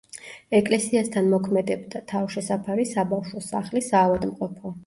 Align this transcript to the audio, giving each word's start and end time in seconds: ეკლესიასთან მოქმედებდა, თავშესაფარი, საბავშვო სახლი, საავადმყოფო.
ეკლესიასთან 0.59 1.29
მოქმედებდა, 1.33 2.01
თავშესაფარი, 2.13 2.89
საბავშვო 2.95 3.47
სახლი, 3.53 3.87
საავადმყოფო. 3.93 4.77